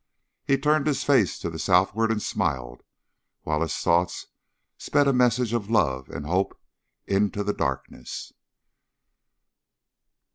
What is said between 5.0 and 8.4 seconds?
a message of love and hope into the darkness.